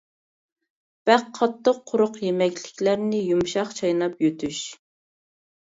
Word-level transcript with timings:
بەك 1.09 1.27
قاتتىق-قۇرۇق 1.39 2.17
يېمەكلىكلەرنى 2.25 3.21
يۇمشاق 3.29 3.79
چايناپ 3.83 4.27
يۇتۇش. 4.29 4.67